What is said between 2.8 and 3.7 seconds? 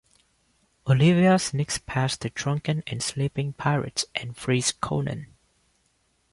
and sleeping